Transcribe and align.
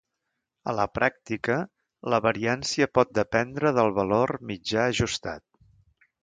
A 0.71 0.73
la 0.77 0.85
pràctica, 0.97 1.57
la 2.13 2.19
variància 2.27 2.87
pot 2.99 3.13
dependre 3.19 3.73
del 3.81 3.93
valor 3.99 4.35
mitjà 4.53 4.87
ajustat. 4.95 5.47